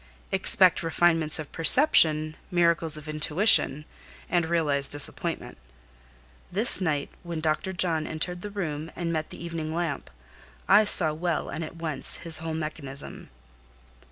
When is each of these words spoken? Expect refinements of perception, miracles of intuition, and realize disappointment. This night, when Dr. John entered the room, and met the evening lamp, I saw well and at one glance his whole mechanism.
Expect 0.31 0.81
refinements 0.81 1.37
of 1.37 1.51
perception, 1.51 2.35
miracles 2.49 2.97
of 2.97 3.07
intuition, 3.07 3.85
and 4.31 4.47
realize 4.47 4.89
disappointment. 4.89 5.59
This 6.51 6.81
night, 6.81 7.11
when 7.21 7.39
Dr. 7.39 7.71
John 7.71 8.07
entered 8.07 8.41
the 8.41 8.49
room, 8.49 8.89
and 8.95 9.13
met 9.13 9.29
the 9.29 9.45
evening 9.45 9.75
lamp, 9.75 10.09
I 10.67 10.85
saw 10.85 11.13
well 11.13 11.49
and 11.49 11.63
at 11.63 11.75
one 11.75 11.77
glance 11.99 12.17
his 12.17 12.39
whole 12.39 12.55
mechanism. 12.55 13.29